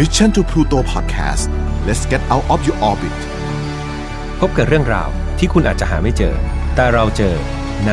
[0.00, 1.48] Mission to Pluto Podcast
[1.86, 3.18] let's get out of your orbit
[4.40, 6.34] พบกับเรื่องราวที่คุณอาจจะหาไม่เจอ
[6.74, 7.34] แต่เราเจอ
[7.86, 7.92] ใน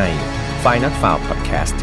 [0.64, 1.78] f i n a l f i l e Podcast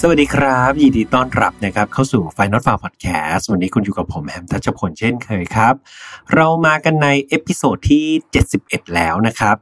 [0.00, 5.74] สวัสดีครับ ยินดีต้อนรับนะครับเข้าสู่ File Not Found Podcast วันนี้คุณอยู่กับผมแฮมทัชพลเช่นเคยครับ
[6.34, 8.06] เรามากันใน episode ที่
[8.50, 9.56] 71 แล้วนะครับ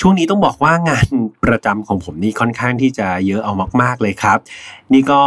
[0.00, 1.08] ช่วงนี้ต้องบอกว่างาน
[1.44, 4.38] ประจำของผมนี่ค่อนข้างที่จะเยอะเอามาก ๆเลยครับ
[4.92, 5.20] นี่ก็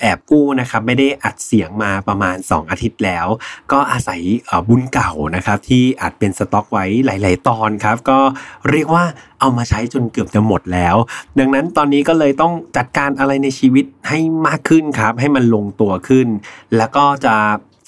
[0.00, 3.26] แอบกู้นะครับไม่ได้อัดเสียงมาประมาณ 2 อาทิตย์แล้ว
[3.72, 4.20] ก็อาศัย
[4.68, 8.18] บุญเก่านะครับที่อัดเป็นสต็อกไว้หลาย ๆ ตอนครับ ก็
[8.70, 9.04] เรียกว่า
[9.40, 10.96] เอามาใช้จนเกือบจะหมดแล้ว
[11.38, 16.28] ดังนั้นตอนนี้ก็เลยต้องจัดการอะไรในชีวิตให้มากขึ้นครับ ให้มันลงตัวขึ้น
[16.76, 17.36] แล้วก็จะ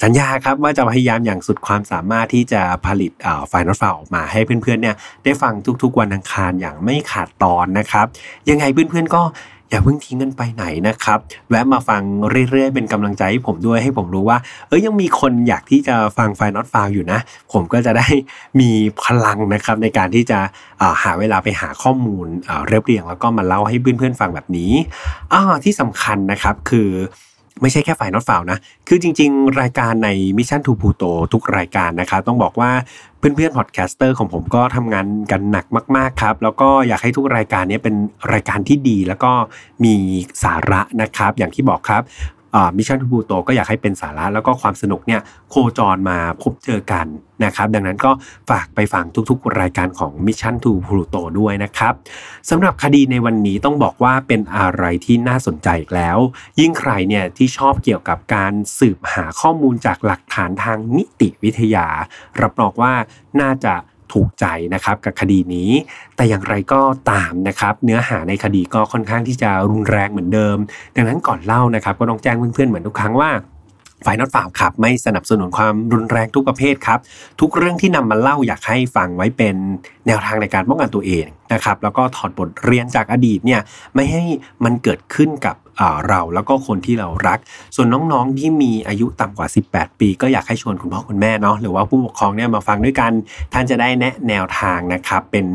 [0.03, 3.13] สัญญาครับว่าจะพยายามอย่างสุดความสามารถที่จะผลิต
[3.49, 8.07] ไฟล์นอตไฟล์ออกมาให้เพื่อนๆเนี่ยได้ฟังทุกๆวันอังคารอย่างไม่ขาดตอนนะครับ
[8.51, 9.23] ยังไงเพื่อนๆก็
[9.71, 12.03] อย่าเพิ่งทิ้งกันไปไหนนะครับ แวะมาฟัง
[12.51, 17.19] เรื่อยๆ เป็นกำลังใจให้ผมด้วยให้ผมรู้ว่า เอ้ยยังมีคนอยากที่จะฟังไฟล์นอตฟาวอยู่นะ
[17.53, 18.07] ผมก็จะได้
[18.61, 18.71] มี
[19.03, 20.39] พลังนะครับในการที่จะ
[21.03, 22.27] หาเวลาไปหาข้อมูล
[22.69, 24.73] เรียบเรียงแล้วก็มาเล่าให้เพื่อนๆฟังแบบนี้
[25.65, 26.89] ที่สำคัญนะครับคือ
[27.63, 32.71] ไม่ใช่แค่ File Not Found นะ คือจริง ๆ รายการใน Mission to Pluto ทุกรายการนะครับต้องบอกว่า
[33.19, 37.95] เพื่อนๆ podcaster ของผมก็ทำงานกันหนักมาก ๆ ครับ แล้วก็อยากให้ทุกรายการนี้เป็น
[38.33, 39.33] รายการที่ดีแล้วก็
[39.85, 39.95] มี
[40.43, 42.03] สาระนะครับ อย่างที่บอกครับ
[42.77, 45.21] Mission to Pluto ก็อยากให้เป็นสาระแล้วก็ความสนุกเนี่ย
[45.51, 47.07] โคจรมาพบเจอกัน
[47.45, 48.11] นะครับ ดังนั้นก็
[48.51, 51.95] ฝากไปฟังทุกๆ รายการของ Mission to Pluto ด้วยนะครับ
[52.51, 56.19] สำหรับคดีในวันนี้ต้องบอกว่าเป็นอะไรที่น่าสนใจอีกแล้ว
[56.61, 61.87] ยิ่งใครเนี่ยที่ชอบเกี่ยวกับการสืบหาข้อมูลจากหลักฐานทางนิติวิทยา
[62.41, 62.95] รับรองว่า
[63.41, 63.75] น่าจะ
[64.13, 65.71] ถูกใจนะครับกับคดีนี้
[66.17, 66.81] แต่อย่างไรก็
[67.11, 70.57] ตามนะครับ เนื้อหาในคดีก็ค่อนข้างที่จะรุนแรงเหมือนเดิม
[70.97, 73.31] ดังนั้นก่อนเล่านะครับ ก็ต้องแจ้งเพื่อนๆเหมือนทุกครั้งว่า
[74.05, 76.99] ฝ่ายนอตฝ่าวครับไม่สนับสนุนความรุนแรงทุกประเภทครับ
[77.41, 79.57] ทุกเรื่องที่นำมาเล่าอยากให้ฟังไว้เป็น
[80.07, 83.61] แนวทางในการป้องกันตัวเองนะครับแล้วก็ถอดบทเรียนจากอดีตเนี่ย
[83.95, 84.23] ไม่ให้
[84.65, 85.57] มันเกิดขึ้นกับ
[86.09, 87.39] เราแล้วก็คนที่เรารัก
[87.77, 93.13] ส่วนน้องๆที่มีอายุต่ำกว่า 18 ปี ก็อยากให้ชวนคุณพ่อคุณแม่เนาะหรือว่าผู้ปกครองเนี่ยมาฟังด้วยกัน
[93.53, 95.47] ท่านจะได้แนะแนวทางนะครับเป็น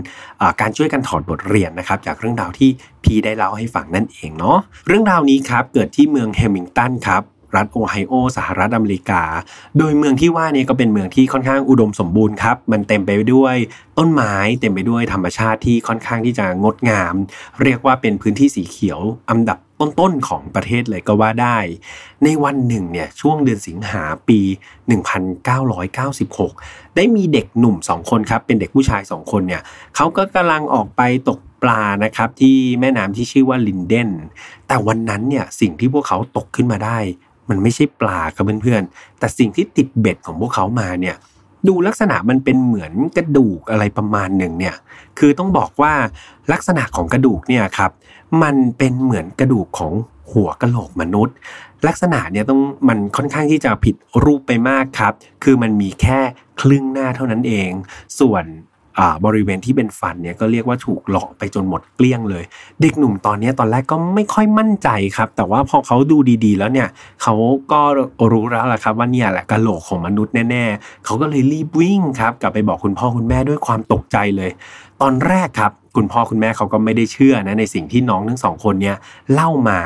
[0.61, 2.69] การช่วยกันถอดบทเรียนนะครับจากเรื่องราวที่
[3.03, 7.23] พีได้เล่าให้ฟังนั่นเองเนาะเรื่องราวนี้ครับเกิดที่เมืองแฮมิงตันครับ
[7.55, 9.21] รัฐโอไฮโอสหรัฐอเมริกา
[9.77, 13.55] โดยเมืองที่ว่านี้ก็เป็นเมืองที่ค่อนข้างอุดมสมบูรณ์ครับ มันเต็มไปด้วย
[13.97, 17.15] ต้นไม้เต็มไปด้วยธรรมชาติที่ค่อนข้างที่จะงดงาม
[17.61, 18.99] เรียกว่าเป็นพื้นที่สีเขียว
[19.29, 21.57] อันดับต้นๆของประเทศเลยก็ว่าได้
[22.23, 24.39] ในวันหนึ่งเนี่ยช่วงเดือนสิงหาปี
[25.67, 29.61] 1996 ได้มีเด็กหนุ่มสองคนครับ เป็นเด็กผู้ชายสองคนเนี่ย
[29.95, 34.09] เขาก็กำลังออกไปตกปลานะครับที่แม่น้ำที่ชื่อว่าลินเดน
[34.67, 36.97] แต่วันนั้นเนี่ยสิ่งที่พวกเขาตกขึ้นมาได้
[37.49, 41.15] มันไม่ใช่ปลาครับเพื่อนๆ แต่สิ่งที่ติดเบ็ดของพวกเขามาเนี่ย
[41.67, 44.75] ดูลักษณะมันเป็นเหมือนกระดูกอะไรประมาณหนึ่งเนี่ย
[45.19, 45.93] คือต้องบอกว่า
[46.51, 47.91] ลักษณะของกระดูกเนี่ยครับ
[48.43, 49.93] มันเป็นเหมือนกระดูกของ
[50.31, 51.35] หัวกะโหลกมนุษย์
[51.87, 55.13] ลักษณะเนี่ยต้องมันค่อนข้างที่จะผิดรูปไปมากครับ
[55.43, 56.19] คือมันมีแค่
[56.61, 57.69] ครึ่งหน้าเท่านั้นเอง
[58.19, 58.43] ส่วน
[59.25, 62.43] บริเวณที่เป็นฟันเนี่ยก็เรียกว่าถูกเลาะไปจนหมดเกลี้ยงเลย
[62.81, 66.87] เด็กหนุ่มตอนนี้ตอนแรกก็ไม่ค่อยมั่นใจครับ แต่ว่าพอเขาดูดีๆ แล้วเนี่ย
[67.21, 67.35] เขา
[67.71, 67.81] ก็
[68.31, 74.51] รู้แล้วแหละครับว่าเนี่ยแหละกะโหลกของมนุษย์แน่ๆเขาก็เลยรีบวิ่งครับกลับไปบอกคุณพ่อคุณแม่ด้วยความตกใจเลย
[75.01, 78.97] ตอนแรกครับคุณพ่อคุณแม่เขาก็ไม่ได้เชื่อนะในสิ่งที่น้องทั้งสองคนเนี่ย
[79.33, 79.79] เล่ามา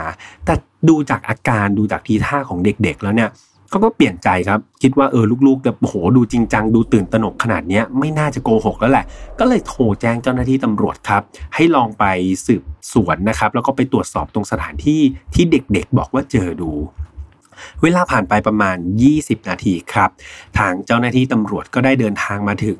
[0.46, 0.53] แต่
[0.90, 3.30] ดูจากอาการดูจากทีท่าของเด็กๆ แล้วเนี่ย
[3.69, 9.06] เขาก็เปลี่ยนใจครับ คิดว่าเออลูกๆแบบโหดูจริงจังดูตื่นตระหนกขนาดนี้ไม่น่าจะโกหกแล้วแหละ
[9.40, 11.22] ก็เลยโทรแจ้งเจ้าหน้าที่ตำรวจครับ
[11.56, 12.06] ให้ลองไป
[12.46, 12.63] สืบ
[12.94, 15.02] สวนนะครับ แล้วก็ไปตรวจสอบตรงสถานที่
[15.34, 16.72] ที่เด็กๆ บอกว่าเจอดู
[17.81, 18.78] เวลาผ่านไปประมาณ
[19.13, 20.09] 20 นาทีครับ
[20.58, 22.79] ทางเจ้าหน้าที่ตำรวจก็ได้เดินทางมาถึง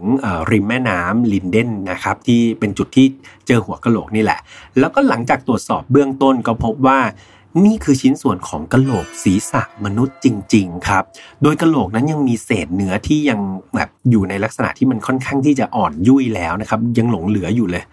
[0.52, 3.08] ริมแม่น้ำลินเดนนะครับ ที่เป็นจุดที่
[3.48, 4.40] เจอหัวกะโหลกนี่แหละ
[4.80, 7.00] แล้วก็หลังจากตรวจสอบเบื้องต้นก็พบว่า
[7.66, 11.04] นี่คือชิ้นส่วนของกะโหลกศีรษะมนุษย์จริง ๆ ครับ
[11.44, 13.40] โดยกะโหลกนั้นยังมีเศษเนื้อที่ยัง
[13.76, 17.84] แบบอยู่ในลักษณะที่มันค่อนข้างที่จะอ่อนยุ่ยแล้วนะครับ ยังหลงเหลืออยู่เลย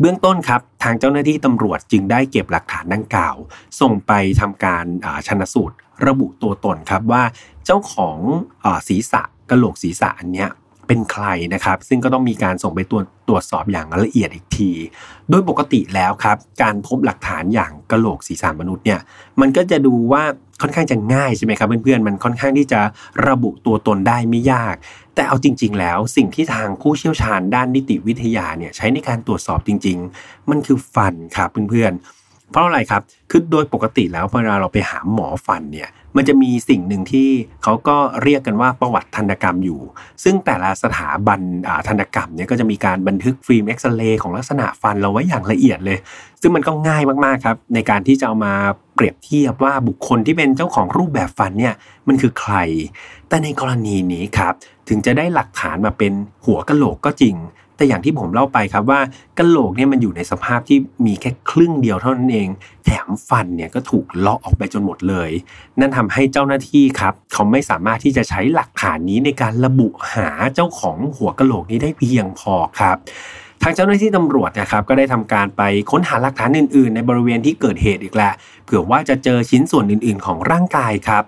[0.00, 3.36] เบื้องต้นครับ ทางเจ้าหน้าที่ตำรวจจึงได้เก็บหลักฐานดังกล่าว
[3.80, 4.84] ส่งไปทำการ
[5.26, 5.76] ชนสูตร
[6.06, 7.22] ระบุตัวตนครับว่า
[7.66, 8.18] เจ้าของ
[8.88, 10.50] ศีรษะกะโหลกศีรษะอันเนี้ย
[10.88, 14.70] เป็นใครนะครับ ซึ่งก็ต้องมีการส่งไปตรวจตรวจสอบอย่างละเอียดอีกที
[15.30, 19.00] โดยปกติแล้วครับ การพบหลักฐานอย่างกระโหลกศีรษะมนุษย์เนี่ย
[19.40, 20.24] มันก็จะดูว่า
[20.62, 22.80] ค่อนข้างจะง่ายใช่ไหมครับเพื่อนๆมันค่อนข้างที่จะ
[23.28, 24.74] ระบุตัวตนได้ไม่ยาก
[25.14, 32.23] แต่เอาจริง ๆ แล้วสิ่งที่ทางผู้เชี่ยวชาญด้านนิติวิทยาเนี่ยใช้ในการตรวจสอบจริง ๆ มันคือฟันครับเพื่อนๆ
[32.54, 37.28] เพราะอะไรครับ คือโดยปกติแล้วเวลาเราไปหาหมอฟันเนี่ย มันจะมีสิ่งหนึ่งที่
[37.62, 39.80] เขาก็เรียกกันว่าประวัติทันตกรรมอยู่
[40.24, 41.40] ซึ่งแต่ละสถาบัน
[41.88, 45.98] ทันตกรรมเนี่ยก็จะมีการบันทึกฟิล์มเอ็กซเรย์ของลักษณะฟันเราไว้อย่างละเอียดเลย
[46.40, 48.54] ซึ่งมันก็ง่ายมากๆครับ ในการที่จะเอามา
[48.94, 51.74] เปรียบเทียบว่าบุคคลที่เป็นเจ้าของรูปแบบฟันเนี่ย
[52.08, 52.54] มันคือใคร
[53.28, 54.54] แต่ในกรณีนี้ครับ
[54.88, 56.12] ถึงจะได้หลักฐานมาเป็น
[56.46, 57.34] หัวกะโหลกก็จริง
[57.76, 59.00] แต่อย่างที่ผมเล่าไปครับว่า
[59.38, 62.48] กระโหลกเนี่ยมันอยู่ในสภาพที่มีแค่ครึ่งเดียวเท่านั้นเอง
[62.84, 65.30] แถมฟันเนี่ยก็ถูกเลาะออกไปจนหมดเลย
[65.80, 72.96] นั่นทำให้เจ้าหน้าที่ครับเขาไม่สามารถที่จะใช้หลักฐานนี้ในการระบุหาเจ้าของหัวกระโหลกนี้ได้เพียงพอครับ
[73.62, 78.32] ทางเจ้าหน้าที่ตำรวจนะครับก็ได้ทำการไปค้นหาหลักฐานอื่น ๆ ในบริเวณที่เกิดเหตุอีกแหละ
[78.64, 81.24] เผื่อว่าจะเจอชิ้นส่วนอื่น ๆ ของร่างกายครับ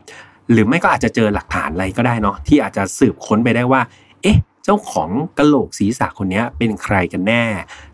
[0.53, 3.81] หรือไม่ก็อาจจะเจอหลักฐานอะไรก็ได้เนาะที่อาจจะสืบค้นไปได้ว่า
[4.23, 7.45] เอ๊ะ เจ้าของกระโหลกศีรษะคนนี้เป็นใครกันแน่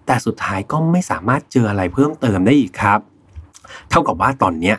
[0.06, 2.98] แต่สุดท้ายก็ไม่สามารถเจออะไรเพิ่มเติมได้อีกครับ
[3.90, 4.74] เท่ากับว่าตอนนี้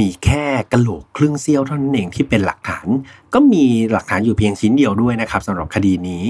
[0.06, 2.86] ีแค่กระโหลกครึ่งเซี่ยวเท่านั้นเองที่เป็นหลักฐาน
[3.34, 6.26] ก็มีหลักฐานอยู่เพียงชิ้นเดียวด้วยนะครับสำหรับคดีนี้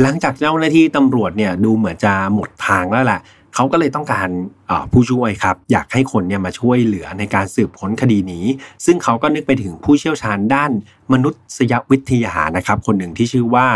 [0.00, 3.20] หลังจากเจ้าหน้าที่ตำรวจเนี่ยดูเหมือนจะหมดทางแล้วแหละ
[3.54, 4.28] เขาก็เลยต้องการ
[4.92, 8.44] ผู้ช่วยครับ อยากให้คนเนี่ยมาช่วยเหลือในการสืบค้นคดีนี้
[8.84, 10.70] ซึ่งเขาก็นึกไปถึงผู้เชี่ยวชาญด้าน
[11.12, 13.66] มนุษยวิทยานะครับ คนหนึ่งที่ชื่อว่า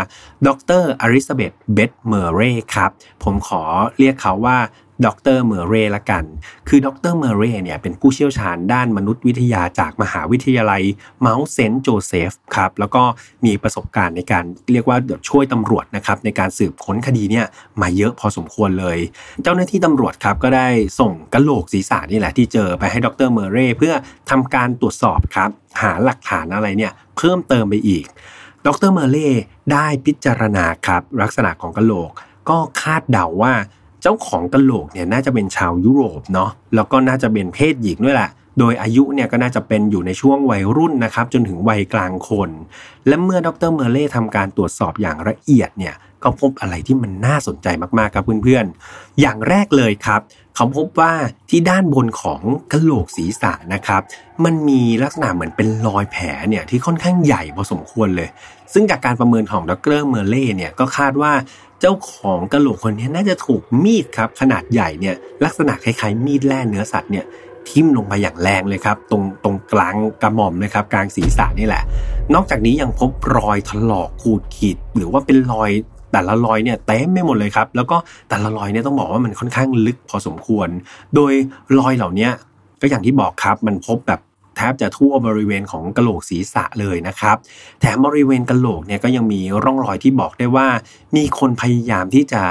[0.46, 0.48] ด
[0.80, 2.90] ร.อลิซาเบธ เบธ เมอร์เรย์ครับ
[3.24, 3.62] ผมขอ
[3.98, 4.58] เรียกเขาว่า
[5.04, 5.06] ด
[5.36, 6.24] รเมอร์เรย์ละกัน
[6.68, 10.82] คือดรเมอร์เรย์เนี่ยเป็นผู้เชี่ยวชาญด้านมนุษยวิทยาจากมหาวิทยาลัย
[11.20, 13.02] Mount Saint Joseph ครับ แล้วก็
[13.44, 14.98] มีประสบการณ์ในการเรียกว่า
[15.28, 17.46] ช่วยตำรวจนะครับในการสืบค้นคดีเนี่ย
[17.80, 18.98] มาเยอะพอสมควรเลย
[19.42, 20.68] เจ้าหน้าที่ตำรวจครับก็ได้
[21.00, 23.94] ส่งกระโหลกศีรษะนี่แหละที่เจอไปให้ดรเมอร์เรย์เพื่อ
[24.30, 25.50] ทำการตรวจสอบครับ
[25.82, 28.06] หาหลักฐานอะไรเนี่ยเพิ่มเติมไปอีก
[28.66, 32.10] ดรเมอร์เรย์ได้พิจารณาครับลักษณะของกระโหลก
[32.48, 33.54] ก็คาดเดาว่า
[34.06, 42.50] เจ้าของกะโหลกเนี่ยน่าจะเป็นชาวยุโรปเนาะแล้วก็น่าจะเป็นเพศหญิงด้วยแหละโดยอายุเนี่ยก็น่าจะเป็นอยู่ในช่วงวัยรุ่นนะครับจนถึงวัยกลางคน
[43.06, 47.68] และเมื่อดรเมอร์เล่ทำการตรวจสอบอย่างละเอียดเนี่ยก็พบอะไรที่มันน่าสนใจ
[47.98, 50.20] มากๆครับเพื่อนๆ อย่างแรกเลยครับ
[50.56, 51.12] เขาพบว่า
[51.50, 52.40] ที่ด้านบนของ
[52.72, 54.02] กระโหลกศีรษะนะครับ
[54.44, 58.28] มันมีลักษณะเหมือนเป็นรอยแผลเนี่ยที่ค่อนข้างใหญ่พอสมควรเลย
[58.72, 61.32] ซึ่งจากการประเมินของดรเมอร์เล่เนี่ยก็คาดว่า
[61.80, 65.14] เจ้าของกระโหลกคนนี้น่าจะถูกมีดครับ ขนาดใหญ่เนี่ย
[65.44, 67.24] ลักษณะคล้ายๆมีดแล่เนื้อสัตว์เนี่ย
[67.68, 71.82] ทิ่มลงไปอย่างแรงเลยครับ ตรงตรงกลางกระหม่อมนะครับ กลางศีรษะนี่แหละ
[72.34, 75.70] นอกจากนี้ยังพบรอยถลอกขูดขีด หรือว่าเป็นรอย
[76.12, 77.96] แต่ละรอยเนี่ยเต็มไม่หมดเลยครับ แล้วก็
[78.28, 80.68] แต่ละรอยเนี่ยต้องบอกว่ามันค่อนข้างลึกพอสมควร
[81.14, 81.32] โดย
[81.78, 82.28] รอยเหล่านี้
[82.80, 84.20] ก็อย่างที่บอกครับมันพบแบบ
[84.56, 87.36] แทบจะทั่วบริเวณของกระโหลกศีรษะเลยนะครับ
[87.80, 90.68] แถมบริเวณกระโหลกเนี่ยก็ยังมีร่องรอยที่บอกได้ว่า
[91.16, 92.42] มีคนพยายามที่จะ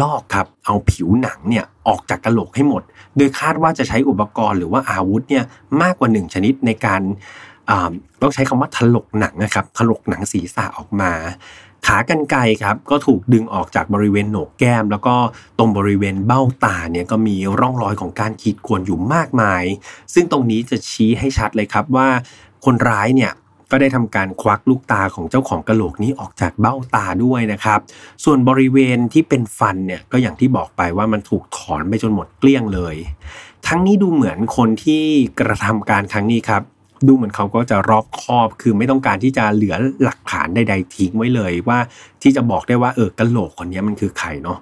[0.00, 2.82] ลอกครับเอาผิวหนังเนี่ยออกจากกระโหลกให้หมด
[3.16, 5.44] โดยคาดว่าจะใช้อุปกรณ์หรือว่าอาวุธเนี่ย
[5.82, 7.02] มากกว่าหนึ่งชนิดในการ
[8.22, 11.12] ต้องใช้คำว่าถลกหนังนะครับถลกหนังศีรษะออกมา
[11.86, 15.14] ขากรรไกรครับก็ถูกดึงออกจากบริเวณโหนกแก้ม แล้วก็
[15.58, 19.64] ตรงบริเวณเบ้าตาเนี่ยก็มีร่องรอยของการขีดข่วนอยู่มากมาย
[20.14, 22.08] ซึ่งตรงนี้จะชี้ให้ชัดเลยครับว่า
[22.64, 23.32] คนร้ายเนี่ย
[23.70, 27.80] ก็ได้ทำการควักลูกตาของเจ้าของกระโหลกนี้ออกจากเบ้าตาด้วยนะครับ
[28.24, 32.96] ส่วนบริเวณที่เป็นฟันเนี่ยก็อย่างที่บอกไปว่ามันถูกถอนไปจนหมดเกลี้ยงเลย
[33.66, 35.04] ทั้งนี้ดูเหมือนคนที่
[35.40, 36.62] กระทำการครั้งนี้ครับ
[37.08, 41.78] ดูเหมือนเขาก็จะรอบคอบคือไม่ต้องการที่จะเหลือหลักฐานใดๆทิ้งไว้เลยว่า
[42.22, 44.58] ที่จะบอกได้ว่าเออกระโหลกคนนี้มันคือใครเนาะ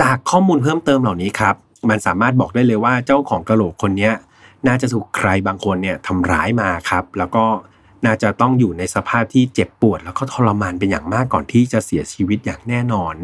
[0.00, 1.54] จากข้อมูลเพิ่มเติมเหล่านี้ครับ
[1.90, 4.10] มันสามารถบอกได้เลยว่าเจ้าของกระโหลกคนนี้
[4.66, 7.44] น่าจะถูกใครบางคนเนี่ยทำร้ายมาครับ แล้วก็
[8.06, 13.14] น่าจะต้องอยู่ในสภาพที่เจ็บปวด แล้วก็ทรมานเป็นอย่างมากก่อนที่จะเสียชีวิตอย่างแน่นอน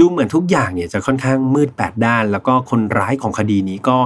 [0.00, 3.96] ดูเหมือนทุกอย่างเนี่ยจะค่อนข้างมืดแปดด้าน แล้วก็คนร้ายของคดีนี้ก็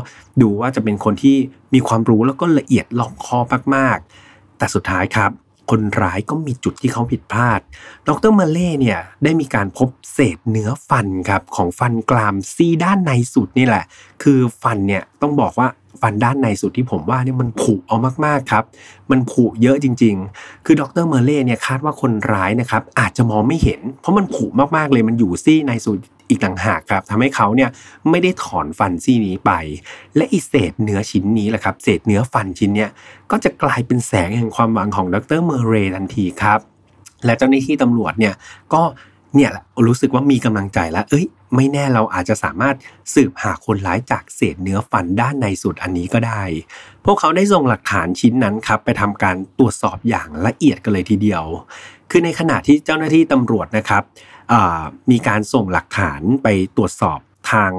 [0.42, 1.36] ดูว่าจะเป็นคนที่
[1.74, 5.30] มีความรู้แล้วก็ละเอียดรอบคอบมากๆ แต่สุดท้ายครับ
[5.70, 7.60] คนร้ายก็มีจุดที่เขาผิดพลาด
[8.08, 13.84] ดรมาเล่เนี่ยได้มีการพบเศษเนื้อฟันครับของฟันกรามซี่ด้านในสุดนี่แหละ
[14.22, 15.68] คือฟันเนี่ยต้องบอกว่า
[16.02, 18.64] ฟันด้านในสุดที่ผมว่านี่มันผุเอามากๆครับ
[19.10, 24.44] มันผุเยอะจริง ๆ คือดรเมอร์เรย์เนี่ยคาดว่าคนร้ายนะครับอาจจะมองไม่เห็น เพราะมันผุ
[24.76, 27.70] มากๆเลยมันอยู่ซี่ในสุดอีกต่างหากครับทำให้เขาเนี่ย
[28.10, 29.52] ไม่ได้ถอนฟันซี่นี้ไป
[30.16, 32.90] และอีเศษเนื้อชิ้นนี้แหละครับ เศษเนื้อฟันชิ้นเนี้ย
[33.30, 36.58] ก็จะกลายเป็นแสงแห่งความหวังของดรเมอร์เรย์ทันทีครับ
[37.24, 38.34] และเจ้าหน้าที่ตำรวจเนี่ย
[38.74, 38.82] ก็
[39.36, 39.50] เนี่ย
[39.86, 42.76] รู้สึกว่ามีกำลังใจแล้ว เอ้ย ไม่แน่เราอาจจะสามารถ
[43.14, 46.42] สืบหาคนร้ายจากเศษเนื้อฟันด้านในสุดอันนี้ก็ได้
[47.04, 51.44] พวกเขาได้ส่งหลักฐานชิ้นนั้นครับ ไปทำการตรวจสอบอย่างละเอียดกันเลยทีเดียว
[52.10, 54.02] คือในขณะที่เจ้าหน้าที่ตำรวจนะครับ
[55.10, 57.18] มีการส่งหลักฐานไปตรวจสอบ
[57.50, 57.70] ทาง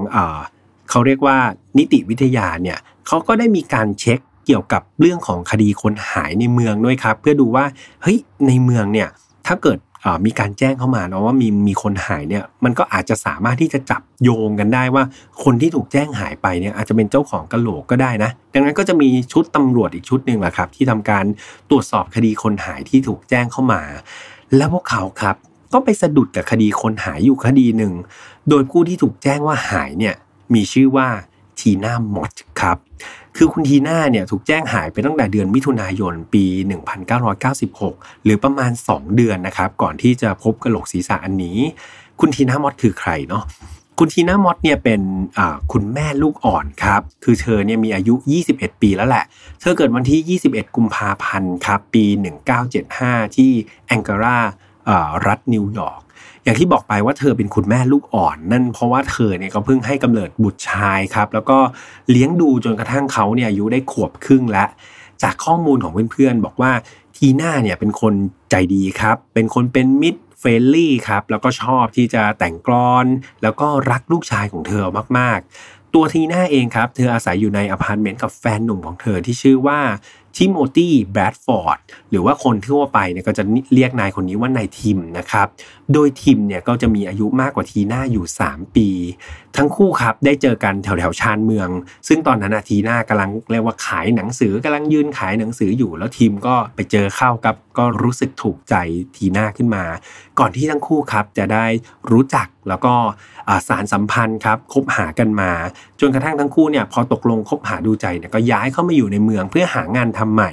[0.89, 1.37] เขาเรียกว่า
[1.77, 7.65] นิติวิทยาเนี่ยเขาก็ได้มีการเช็คเกี่ยวกับเรื่องของคดีคนหายในเมืองด้วยครับ เพื่อดูว่า
[8.01, 9.09] เฮ้ยในเมืองเนี่ย
[9.47, 9.77] ถ้าเกิด
[10.25, 15.03] มีการแจ้งเข้ามาเนาะว่ามีมีคนหายเนี่ยมันก็อาจจะสามารถที่จะจับโยงกันได้ว่า
[15.43, 21.25] คนที่ถูกแจ้งหายไปเนี่ยอาจจะเป็นเจ้าของกระโหลกก็ได้นะ ดังนั้นก็จะมีชุดตำรวจอีกชุดหนึ่งแหละครับ ที่ทำการ
[21.69, 23.81] ตรวจสอบคดีคนหายที่ถูกแจ้งเข้ามา
[24.55, 25.35] แล้วพวกเขาครับ
[25.73, 27.93] ก็ไปสะดุดกับคดีคนหายอยู่คดีหนึ่ง
[28.49, 30.15] โดยผู้ที่ถูกแจ้งว่าหายเนี่ย
[30.53, 31.07] มีชื่อว่า
[31.59, 32.31] ทีน่ามอด
[32.61, 32.77] ครับ
[33.37, 36.45] คือคุณทีน่าเนี่ยถูกแจ้งหายไปตั้งแต่เดือนมิถุนายนปี
[37.49, 41.57] 1996 หรือประมาณ 2 เดือนนะครับ ก่อนที่จะพบกระโหลกศีรษะอันนี้
[42.19, 43.43] คุณทีน่ามอดคือใครเนาะ
[43.99, 45.01] คุณทีน่ามอดเนี่ยเป็น
[45.71, 48.13] คุณแม่ลูกอ่อนครับ คือเธอเนี่ยมีอายุ
[48.47, 49.25] 21 ปีแล้วแหละ
[49.61, 52.05] เธอเกิดวันที่ 21 กุมภาพันธ์ครับ ปี
[52.71, 53.51] 1975 ที่
[53.87, 54.39] แองการา
[55.27, 56.01] รัฐนิวยอร์ก
[56.43, 61.57] อย่างที่บอกไปว่าเธอเป็นคุณแม่ลูกอ่อน นั่นเพราะว่าเธอเนี่ยก็เพิ่งให้กำเนิดบุตรชายครับ แล้วก็
[62.11, 64.67] เลี้ยงดูจนกระทั่งเขาเนี่ยอายุได้ขวบครึ่งแล้ว
[65.23, 66.71] จากข้อมูลของเพื่อนๆบอกว่า
[67.15, 68.13] ทีน่าเนี่ยเป็นคน
[68.51, 73.05] ใจดีครับ เป็นคนเป็นมิตร friendly ครับ แล้วก็ชอบที่จะแต่งกลอน
[73.43, 74.85] แล้วก็รักลูกชายของเธอ
[75.17, 79.79] มากๆ ตัวทีน่าเองครับ เธออาศัยอยู่ในอพาร์ตเมนต์กับแฟนหนุ่มของเธอที่ชื่อว่า
[80.37, 81.77] ทิโมธีแบรดฟอร์ด
[82.11, 85.47] หรือว่าคนทั่วไปเนี่ยก็จะเรียกนายคนนี้ว่านายทิมนะครับ
[85.93, 88.87] โดยทิมเนี่ยก็จะมีอายุมากกว่าทีน่าอยู่ 3 ปี
[89.57, 91.69] ทั้งคู่ครับได้เจอกันแถวแถวชานเมือง
[92.07, 98.75] ซึ่งตอนนั้นทีน่ากำลังเรียกว่าขายหนังสือกำลังยืนขายหนังสืออยู่ แล้วทิมก็ไปเจอเข้ากับก็รู้สึกถูกใจ
[99.15, 99.83] ทีน่าขึ้นมา
[100.39, 101.65] ก่อนที่ทั้งคู่ครับจะได้
[102.11, 102.93] รู้จักแล้วก็
[103.67, 105.51] สารสัมพันธ์ครับคบหากันมา
[105.99, 110.51] จนกระทั่งทั้งคู่เนี่ยพอตกลงคบหาดูใจเนี่ยก็ย้ายเข้ามาอยู่ในเมืองเพื่อหางานทำใหม่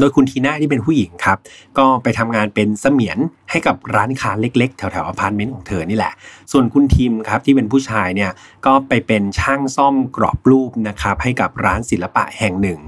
[0.00, 1.38] โดยคุณทีน่าที่เป็นผู้หญิงครับ
[1.78, 3.18] ก็ไปทำงานเป็นเสมียน
[3.50, 6.12] ให้กับร้านค้าเล็ก ๆ แถวๆอพาร์ตเมนต์ของเธอนี่แหละ
[6.52, 8.30] ส่วนคุณทิมครับที่เป็นผู้ชายเนี่ย
[8.66, 12.80] ก็ไปเป็นช่างซ่อมกรอบรูปนะครับให้กับร้านศิลปะแห่งหนึ่ง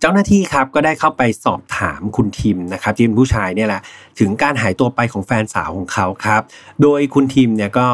[0.00, 3.80] เจ้าหน้าที่ครับก็ได้เข้าไปสอบถามคุณทิมนะครับที่เป็นผู้ชายเนี่ยแหละ
[4.18, 6.42] ถึงการหายตัวไปของแฟนสาวของเขาครับ
[6.82, 7.86] โดยคุณทิมเนี่ยก็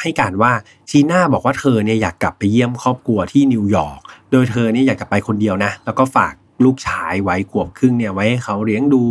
[0.00, 0.52] ให้การว่า
[0.90, 4.00] ทีน่าบอกว่าเธอเนี่ยอยากกลับไปเยี่ยมครอบครัวที่นิวยอร์ก
[4.32, 6.34] โดยเธอเนี่ยอยากกลับไปคนเดียวนะ แล้วก็ฝาก
[6.64, 9.04] ลูกชายไว้ขวบครึ่งเนี่ยไว้ให้เขาเลี้ยงดู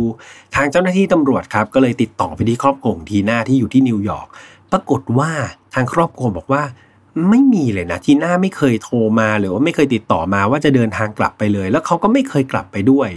[0.54, 4.28] ทางเจ้าหน้าที่ตำรวจครับ ก็เลยติดต่อไปที่ครอบครัวทีน่าที่อยู่ที่นิวยอร์ก
[4.72, 5.30] ปรากฏว่า
[5.74, 6.62] ทางครอบครัวบอกว่า
[7.28, 13.10] ไม่มีเลยนะทีน่าไม่เคยโทรมาหรือว่าไม่เคยติดต่อมาว่าจะเดินทางกลับไปเลย แล้วเขาก็ไม่เคยกลับไปด้วย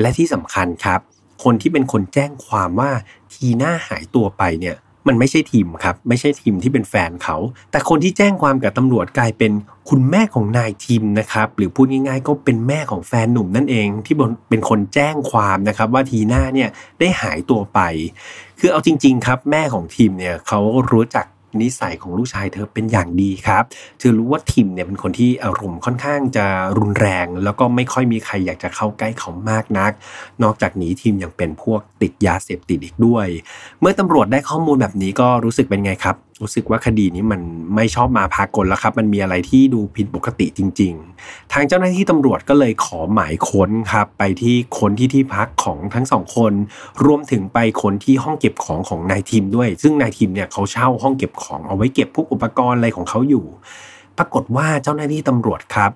[0.00, 1.00] และที่สำคัญครับ
[1.44, 2.90] คนที่เป็นคนแจ้งความว่า
[3.32, 4.76] ทีน่าหายตัวไปเนี่ย
[5.08, 7.36] มันไม่ใช่ทีมครับ ไม่ใช่ทีมที่เป็นแฟนเขา
[7.70, 9.52] แต่คนที่แจ้งความกับตำรวจกลายเป็น
[9.90, 14.14] คุณแม่ของนายทีมนะครับ หรือพูดง่ายๆ ก็เป็นแม่ของแฟนหนุ่มนั่นเองที่
[14.50, 16.68] เป็นคนแจ้งความนะครับ ว่าทีน่าเนี่ย
[17.00, 17.80] ได้หายตัวไป
[18.58, 20.60] คือเอาจริง ๆ ครับ แม่ของทีมเนี่ยเขา
[20.92, 21.26] รู้จัก
[21.62, 23.64] นิสัยของลูกชายเธอเป็นอย่างดีครับ
[23.98, 26.46] เธอรู้ว่าทิมเนี่ยเป็นคนที่อารมณ์ค่อนข้างจะ
[26.78, 29.92] รุนแรง แล้วก็ไม่ค่อยมีใครอยากจะเข้าใกล้เขามากนัก
[30.42, 33.26] นอกจากนี้ทิมยังเป็นพวกติดยาเสพติดอีกด้วย
[33.80, 37.40] เมื่อตำรวจได้ข้อมูลแบบนี้ก็รู้สึกเป็นไงครับรู้สึกว่าคดีนี้มัน
[37.74, 46.52] ไม่ชอบมาพากลแล้วครับ มันมีอะไรที่ดูผิดปกติจริง ๆ ทางเจ้าหน้าที่ตำรวจก็เลยขอหมายค้นครับ ไปที่ค้นที่ที่พักของทั้งสองคน
[47.04, 53.44] รวมถึงไปค้นที่ห้องเก็บของของนายทีมด้วย ซึ่งนายทีมเนี่ยเขาเช่าห้องเก็บของเอาไว้เก็บพวกอุปกรณ์อะไรของเขาอยู่
[54.18, 55.90] ปรากฏว่าเจ้าหน้าที่ตำรวจครับ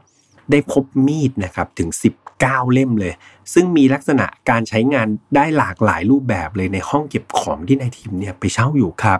[0.50, 1.90] ได้พบมีดนะครับถึง
[2.34, 3.12] 19 เล่มเลย
[3.54, 9.18] ซึ่งมีลักษณะการใช้งานได้หลากหลายรูปแบบเลยในห้องเก็บของที่นายทีมเนี่ยไปเช่าอยู่ครับ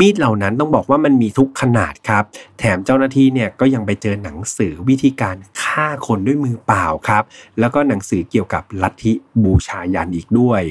[0.00, 2.24] มีดเหล่านั้นต้องบอกว่ามันมีทุกขนาดครับ
[2.58, 7.22] แถมเจ้าหน้าที่เนี่ยก็ยังไปเจอหนังสือวิธีการฆ่าคนด้วยมือเปล่าครับ
[7.60, 9.12] แล้วก็หนังสือเกี่ยวกับลัทธิ
[9.44, 10.62] บูชายันอีกด้วย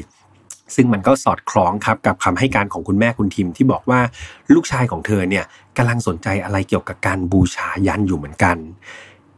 [0.76, 4.00] ซึ่งมันก็สอดคล้องครับกับคำให้การของคุณแม่คุณทิมที่บอกว่า
[4.54, 5.46] ลูกชายของเธอเนี่ย
[5.78, 8.58] กำลังสนใจอะไรเกี่ยวกับการบูชายันอยู่เหมือนกัน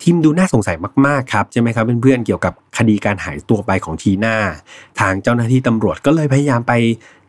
[0.04, 4.36] ทีมดูน่าสงสัยมากๆครับใช่ไหมครับเพื่อนๆเกี่ยวกับคดีการหายตัวไปของทีน่า
[5.00, 6.74] ทางเจ้าหน้าที่ตำรวจก็เลยพยายามไป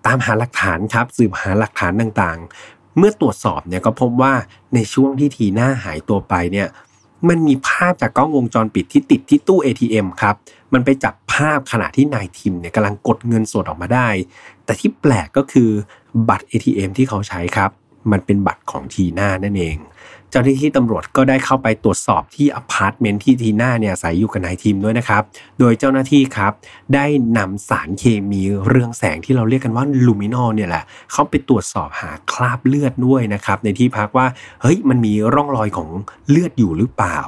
[0.07, 4.33] ตามหาหลักฐานครับสืบหาหลักฐานต่างๆ เมื่อตรวจสอบเนี่ยก็พบว่า
[4.75, 6.69] ในช่วงที่ทีน่าหายตัวไปเนี่ย
[7.28, 10.35] มันมีภาพจากกล้องวงจรปิดที่ติดที่ตู้ ATM ครับ
[10.73, 14.09] มันไปจับภาพขณะที่นายทิมเนี่ยกำลังกดเงินสดออกมาได้
[14.64, 15.71] แต่ที่แปลกก็คือ
[16.28, 17.71] บัตร ATM ที่เขาใช้ครับ
[18.12, 19.76] มันเป็นบัตรของทีน่านั่นเอง
[20.30, 25.22] เจ้าหน้าที่ตำรวจก็ได้เข้าไปตรวจสอบที่อพาร์ตเมนต์ที่ทีน่าเนี่ยอาศัยอยู่กับนายทิมด้วยนะครับ
[25.58, 26.52] โดยเจ้าหน้าที่ครับ
[26.94, 27.06] ได้
[27.38, 34.26] นำสารเคมีเรืองแสงที่เราเรียกกันว่าลูมินอลเนี่ยแหละเข้าไปตรวจสอบหาคราบเลือดด้วยนะครับในที่พักว่า
[34.62, 35.88] เฮ้ยมันมีร่องรอยของ
[36.30, 37.18] เลือดอยู่หรือเปล่า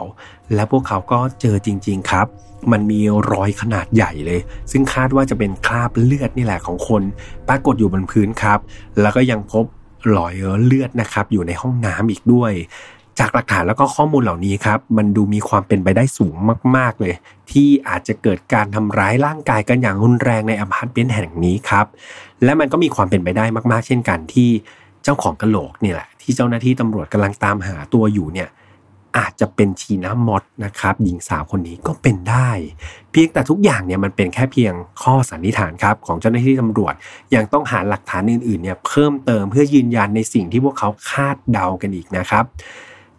[0.55, 2.27] และพวกเขาก็เจอจริง ๆครับ
[2.73, 3.01] มันมี
[3.33, 4.41] รอยขนาดใหญ่เลย
[4.71, 7.03] ซึ่งคาดว่าจะเป็นคราบเลือดนี่แหละของคน
[7.49, 8.59] ปรากฏอยู่บนพื้นครับ
[9.01, 9.65] แล้วก็ยังพบ
[10.17, 12.53] ลอยเลือดนะครับ อยู่ในห้องน้ำอีกด้วย
[13.19, 16.35] จากหลักฐานแล้วก็ข้อมูลเหล่านี้ครับ มันดูมีความเป็นไปได้สูง
[16.77, 17.15] มาก ๆเลย
[17.51, 21.87] ที่อาจจะเกิดการทำร้ายร่างกายกันอย่างรุนแรงในอพาร์ตเมนต์แห่งนี้ครับ
[22.45, 24.49] และมันก็มีความเป็นไปได้มาก ๆ เช่นกันที่
[25.05, 28.49] เจ้าของกระโหลกนี่แหละที่เจ้าหน้าที่ตำรวจกำลังตามหาตัวอยู่เนี่ย
[29.17, 32.51] อาจจะเป็นชีน้ามอดนะครับหญิงสาวคนนี้ก็เป็นได้
[33.11, 36.95] เพียงแต่ทุกอย่างเนี่ยมันเป็นแค่เพียงข้อสันนิษฐานครับของเจ้าหน้าที่ตำรวจ
[37.35, 42.45] ยังต้องหาหลักฐานอื่นๆเนี่ยเพิ่มเติมเพื่อยืนยันในสิ่งที่พวกเขาคาดเดากันอีกนะครับ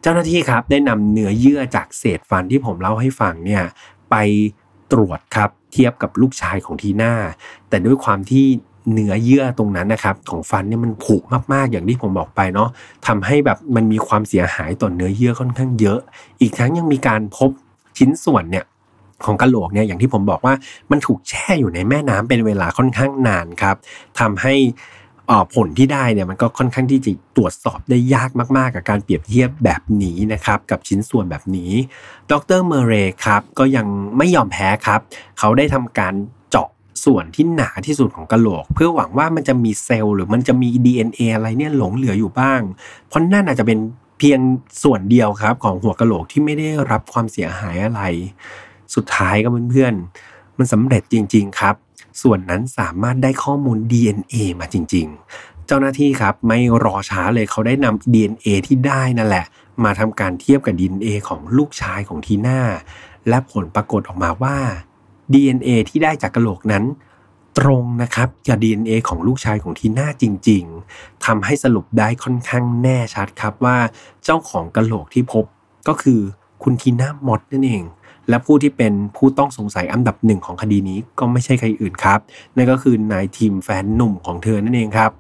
[0.02, 3.64] เจ้าหน้าที่ครับได้นำเนื้อเยื่อจากเศษฟันที่ผมเล่าให้ฟังเนี่ย
[4.12, 4.16] ไป
[4.92, 7.14] ตรวจครับเทียบกับลูกชายของทีน่า
[7.70, 8.46] แต่ด้วยความที่
[8.92, 11.16] เนื้อเยื่อตรงนั้นนะครับ ของฟันเนี่ยมันผุ
[11.54, 12.70] มากๆอย่างที่ผมบอกไปเนาะ
[13.08, 16.00] ทำให้แบบมันมีความเสียหายต่อเนื้อเยื่อค่อนข้างเยอะ
[16.42, 17.50] อีกทั้งยังมีการพบ
[17.98, 18.66] ชิ้นส่วนเนี่ย
[19.26, 20.54] ของกะโหลกเนี่ยอย่างที่ผมบอกว่า
[20.92, 23.76] มันถูกแช่อยู่ในแม่น้ำเป็นเวลาค่อนข้างนานครับ
[24.20, 24.56] ทำให้
[25.54, 31.72] ผลที่ได้เนี่ยมันก็ค่อนข้างที่จะตรวจสอบได้ยากมากๆ กับการเปรียบเทียบแบบนี้นะครับ กับชิ้นส่วนแบบนี้
[32.32, 32.94] ดรเมเร
[33.26, 33.88] ครับก็ยัง
[34.18, 35.00] ไม่ยอมแพ้ครับ
[35.40, 36.14] เขาได้ทำการ
[37.06, 42.62] ส่วนที่หนาที่สุดของกะโหลก เพื่อหวังว่ามันจะมีเซลล์หรือมันจะมี DNA อะไรเนี่ยหลงเหลืออยู่บ้าง
[43.08, 43.80] เพราะนั่นอาจจะเป็น
[44.20, 44.40] เพียง
[44.84, 48.02] ส่วนเดียวครับของหัวกะโหลกที่ไม่ได้รับความเสียหายอะไร
[48.96, 51.76] สุดท้ายก็เพื่อนๆมันสำเร็จจริง ๆ ครับ
[52.22, 55.08] ส่วนนั้นสามารถได้ข้อมูล DNA มาจริง
[55.38, 59.46] ๆ เจ้าหน้าที่ครับไม่รอช้าเลยเขาได้นำ DNA ที่ได้นั่นแหละ
[59.84, 62.60] มาทำการเทียบกับ DNA ของลูกชายของทีน่า
[63.30, 64.58] และผลปรากฏออกมาว่า
[65.34, 66.84] DNA ที่ได้จากกระโหลกนั้น
[67.60, 70.64] ตรงนะครับกับ DNA ของลูกชายของทีน่าจริง
[70.96, 73.78] ๆทำให้สรุปได้ค่อนข้างแน่ชัดครับว่า
[74.24, 75.46] เจ้าของกระโหลกที่พบ
[75.88, 76.20] ก็คือ
[76.64, 77.84] คุณทีน่ามอดนั่นเอง
[78.30, 82.20] และผู้ที่เป็นผู้ต้องสงสัยอันดับหนึ่งของคดีนี้ก็ไม่ใช่ใครอื่นครับ
[82.56, 85.12] นั่นก็คือนายทีมแฟนหนุ่มของเธอนั่นเองครับ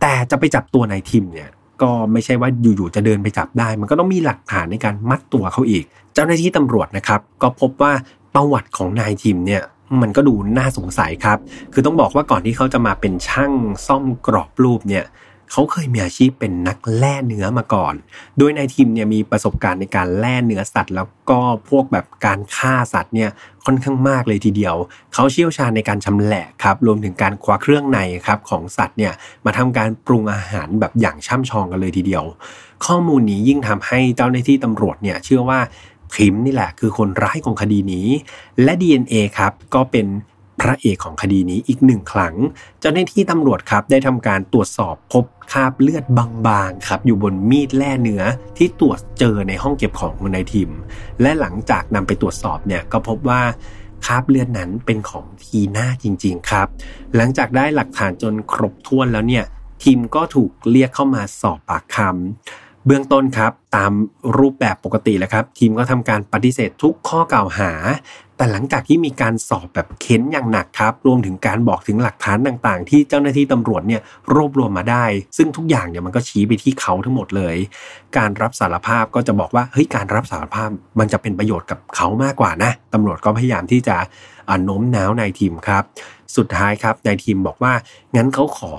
[0.00, 1.50] แต่จะไปจับตัวนายทีมเนี่ย
[1.82, 5.84] ก็ไม่ใช่ว่าอยู่ๆจะเดินไปจับได้ มันก็ต้องมีหลักฐานในการมัดตัวเขาอีก
[6.14, 7.92] เจ้าหน้าที่ตำรวจนะครับ ก็พบว่า
[8.40, 9.62] ประวัติของนายทีมเนี่ย
[10.00, 11.38] มันก็ดูน่าสงสัยครับ
[11.72, 13.52] คือต้องบอกว่าก่อนที่เขาจะมาเป็นช่าง
[13.86, 15.04] ซ่อมกรอบรูปเนี่ย
[15.52, 17.94] เขาเคยมีอาชีพเป็นนักแล่เนื้อมาก่อน
[18.38, 23.30] โดยนายทีมเนี่ยมีประสบการณ์ในการแล่เนื้อสัตว์ แล้วก็พวกแบบการฆ่าสัตว์เนี่ย
[23.64, 24.76] ค่อนข้างมากเลยทีเดียว
[25.14, 29.12] เขาเชี่ยวชาญในการชำแหละครับ รวมถึงการคว้าเครื่องในครับของสัตว์เนี่ย
[29.44, 32.24] มาทำการปรุงอาหารแบบอย่างช่ำชองกันเลยทีเดียว
[32.86, 35.60] ข้อมูลนี้ยิ่งทำให้เจ้าหน้าที่ตำรวจเนี่ยเชื่อว่า
[36.14, 38.08] พิมนี่แหละคือคนร้ายของคดีนี้
[38.62, 40.06] และ DNA ครับก็เป็น
[40.60, 42.34] พระเอกของคดีนี้อีกหนึ่งครั้ง
[42.80, 46.04] เจ้าหน้าที่ตำรวจครับได้ทำการตรวจสอบพบคราบเลือด
[46.46, 48.22] บางๆครับอยู่บนมีดแล่เนื้อ
[48.56, 50.70] ที่ตรวจเจอในห้องเก็บของของนายทิม
[51.22, 53.42] และหลังจากนำไปตรวจสอบเนี่ยก็พบว่า
[54.06, 56.66] คราบเลือดนั้นเป็นของทีน่าจริง ๆ ครับ
[57.16, 59.44] หลังจากได้หลักฐานจนครบถ้วนแล้วเนี่ย
[59.82, 63.92] ทีมก็ถูกเรียกเข้ามาสอบปากคำ เบื้องต้นครับตาม
[64.38, 67.72] รูปแบบปกติแล้วครับ ทีมก็ทำการปฏิเสธทุกข้อกล่าวหา
[68.36, 74.00] แต่หลังจากที่มีการสอบแบบเค้นอย่างหนักครับ รวมถึงการบอกถึงหลักฐานต่างๆ ที่เจ้าหน้าที่ตำรวจเนี่ย
[74.34, 75.04] รวบรวมมาได้
[75.36, 77.56] ซึ่งทุกอย่างเนี่ยมันก็ชี้ไปที่เขาทั้งหมดเลย
[78.16, 83.96] การรับสารภาพก็จะบอกว่าเฮ้ยการรับสารภาพมันจะเป็นประโยชน์กับเขามากกว่านะตำรวจก็พยายามที่จะ
[84.64, 85.82] โน้มน้าวนายทีมครับ
[86.36, 87.72] สุดท้ายครับนายทีมบอกว่า
[88.16, 88.72] งั้นเขาขอ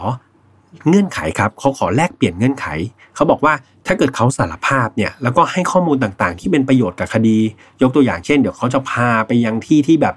[0.87, 2.67] เงื่อนไขครับเขาขอแลกเปลี่ยนเงื่อนไข
[3.15, 3.53] เขาบอกว่า
[3.87, 7.37] ถ้าเกิดเขาสารภาพเนี่ยแล้วก็ให้ข้อมูลต่างๆ ที่เป็นประโยชน์กับคดี
[7.81, 10.15] ยกตัวอย่างเช่น เดี๋ยวเขาจะพาไปยังที่ที่แบบ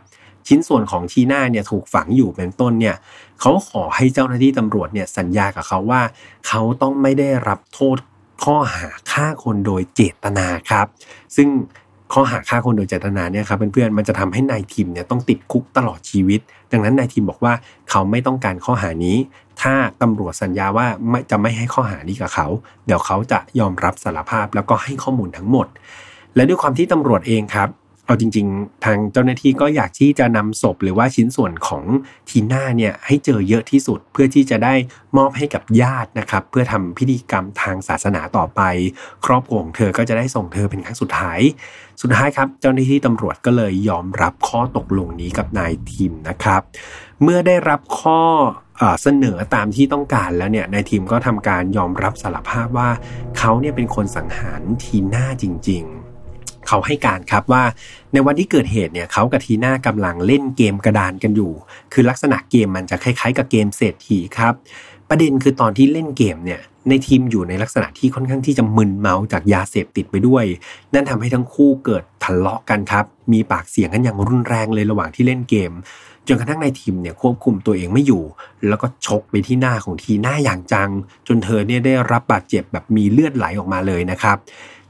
[0.49, 2.97] ชิ้นส่วนของชีน่าเนี่ยถูกฝังอยู่เป็นต้นเนี่ย
[3.41, 6.03] เขาขอให้เจ้าหน้าที่ตำรวจเนี่ยสัญญากับเขาว่า
[6.47, 7.97] เขาต้องไม่ได้รับโทษ
[8.45, 10.87] ข้อหาฆ่าคนโดยเจตนาครับ
[11.37, 11.49] ซึ่ง
[12.13, 16.41] ข้อหาฆ่าคนโดยเจตนาเนี่ยครับเพื่อนๆมันจะทำให้นายทีมเนี่ยต้องติดคุกตลอดชีวิต
[16.73, 17.55] ดังนั้นนายทีมบอกว่า
[17.91, 19.17] เขาไม่ต้องการข้อหานี้
[19.63, 22.47] ถ้าตำรวจสัญญาว่าไม่จะไม่ให้ข้อหานี้กับเขา
[22.87, 25.67] เดี๋ยวเขาจะยอมรับสารภาพแล้วก็ให้ข้อมูลทั้งหมด
[26.35, 27.69] และด้วยความที่ตำรวจเองครับ
[28.07, 31.85] เอาจริง ๆ ทางเจ้าหน้าที่ก็อยากที่จะนำศพหรือว่าชิ้นส่วนของ
[32.29, 34.75] ทีน่าเนี่ยให้เจอเยอะที่สุดเพื่อที่จะได้
[35.17, 38.61] มอบให้กับญาตินะครับ เพื่อทำพิธีกรรมทางศาสนาต่อไป
[39.27, 41.41] ครอบครัวของเธอก็จะได้ส่งเธอเป็นครั้งสุดท้าย
[42.03, 46.61] สุดท้ายครับ เจ้าหน้าที่ตำรวจก็เลยยอมรับข้อตกลงนี้กับนายทีมนะครับ
[47.23, 48.21] เมื่อได้รับข้อ
[49.03, 52.91] เสนอตามที่ต้องการแล้วเนี่ยนายทีมก็ทำการยอมรับสารภาพว่า
[53.39, 56.02] เขาเนี่ยเป็นคนสังหารทีน่าจริง ๆ
[56.69, 57.65] เขาให้การครับว่า
[58.13, 61.53] ในวันที่เกิดเหตุเนี่ยเขากับทีน่ากำลังเล่นเกมกระดานกันอยู่
[61.93, 64.55] คือลักษณะเกมมันจะคล้ายๆ กับเกมเศรษฐีครับ
[65.09, 70.45] ประเด็นคือตอนที่เล่นเกมเนี่ยในทีมอยู่ในลักษณะที่ค่อนข้างที่จะมึนเมาจากยาเสพติดไปด้วย
[70.95, 75.73] นั่นทำให้ทั้งคู่เกิดทะเลาะกันครับ มีปากเสียงกันอย่างรุนแรงเลยระหว่างที่เล่นเกม
[76.29, 78.23] จนกระทั่งในทีมเนี่ยควบคุมตัวเองไม่อยู่
[78.69, 80.91] แล้วก็ชกไปที่หน้าของทีหน้าอย่างจัง
[81.27, 84.37] จนเธอเนี่ยได้รับบาดเจ็บแบบมีเลือดไหลออกมาเลยนะครับ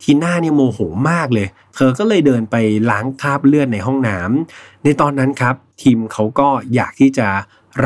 [0.02, 0.78] ทีหน้าเนี่ยโมโห
[1.10, 2.56] มากเลย เธอก็เลยเดินไป
[2.90, 7.28] ล้างคราบเลือดในห้องน้ำในตอนนั้นครับทีมเขาก็อยากที่จะ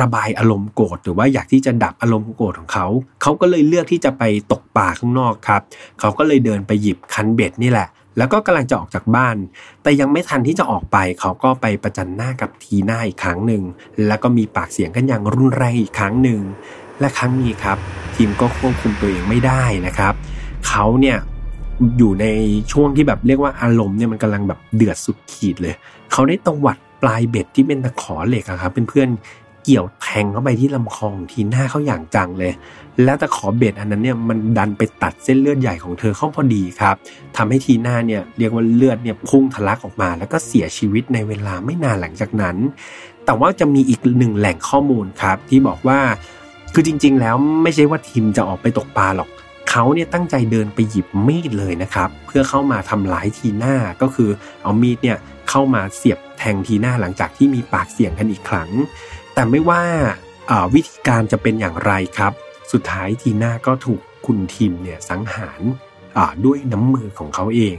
[0.01, 2.87] ระบายอารมณ์โกรธหรือว่าอยากที่จะดับอารมณ์โกรธของเขา
[3.23, 5.63] เขาก็เลยเลือกที่จะไปตกป่าข้างนอกครับ
[6.01, 9.37] เขาก็เลยเดินไปหยิบคันเบ็ดนี่แหละ แล้วก็กำลังจะออกจากบ้าน
[9.83, 13.63] แต่ยังไม่ทันที่จะออกไป เขาก็ไปประจันหน้ากับทีหน้าอีกครั้งหนึ่ง
[14.07, 16.41] แล้วก็มีปากเสียงกันอย่างรุนแรงอีกครั้งหนึ่ง
[17.01, 17.79] และครั้งนี้ครับ
[18.15, 20.15] ทีมก็ควบคุมตัวเองไม่ได้นะครับ
[20.69, 21.19] เขาเนี่ย
[21.99, 22.27] อยู่ใน
[22.73, 25.75] ช่วงที่แบบเรียกว่าอารมณ์เนี่ยมันกำลังแบบเดือดสุดขีดเลย
[26.13, 29.09] เขาได้ตวัดปลายเบ็ดที่เป็นตะขอเหล็กอะครับเพื่อน
[29.65, 32.53] เกี่ยวแทงเข้าไปที่ลำคอของทีน่าเขาอย่างจังเลย
[33.05, 36.95] แล้วต่ขอเบ็ดอันนั้นเนี่ยมันดันไปตัดเส้นเลือดใหญ่ของเธอเข้าพอดีครับ
[37.37, 42.57] ทำให้ทีน่าเนี่ยเรียกว่าเลือดเนี่ยพุ่งทะลักออกมา แล้วก็เสียชีวิตในเวลาไม่นานหลังจากนั้น
[43.25, 45.99] แต่ว่าจะมีอีกหนึ่งแหล่งข้อมูลครับที่บอกว่า
[46.75, 49.29] คือจริง ๆ แล้วไม่ใช่ว่าทีมจะออกไปตกปลาหรอก
[49.79, 54.31] เขาเนี่ยตั้งใจเดินไปหยิบมีดเลยนะครับ เพื่อเข้ามาทำร้ายทีน่าก็คือ
[54.63, 58.71] เอามีดเนี่ยเข้ามาเสียบแทงทีน่าหลังจากที่มีปากเสียงกันอีกครั้ง
[59.35, 59.83] แต่ไม่ว่า
[60.75, 62.33] วิธีการจะเป็นอย่างไรครับ
[62.73, 65.61] สุดท้ายทีน่าก็ถูกคุณทีมเนี่ยสังหาร
[66.45, 67.79] ด้วยน้ำมือของเขาเอง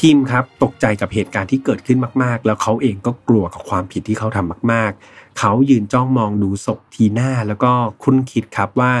[0.00, 8.92] ทีมครับตกใจกับเหตุการณ์ที่เกิดขึ้นมากๆ แล้วเขาเองก็กลัวกับความผิดที่เขาทำมาก ๆ เขายืนจ้องมองดูศพทีน่าแล้วก็คุ้นคิดครับว่า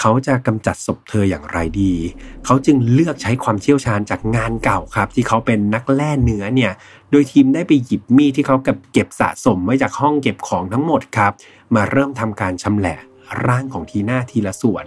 [0.00, 1.94] เขาจะกำจัดศพเธออย่างไรดี
[2.44, 6.72] เขาจึงเลือกใช้ความเชี่ยวชาญจากงานเก่าครับ ที่เขาเป็นนักแล่เนื้อเนี่ย
[7.10, 11.32] โดยทีมได้ไปหยิบมีดที่เขาเก็บเก็บสะสมไว้จากห้องเก็บของทั้งหมดครับ
[11.74, 12.98] มาเริ่มทำการชำแหละ
[13.46, 14.86] ร่างของทีน่าทีละส่วน